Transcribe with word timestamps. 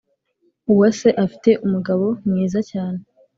Uwase 0.71 1.09
afite 1.25 1.49
umugabo 1.65 2.05
mwiza 2.27 2.59
cyane 2.71 2.99